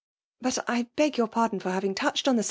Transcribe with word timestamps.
Bat 0.45 0.57
I 0.75 0.77
heg 0.99 1.13
yoar 1.19 1.29
paxdin. 1.37 1.61
for 1.61 1.69
hami^ 1.69 1.93
touehed 1.93 2.27
on 2.27 2.35
the. 2.35 2.39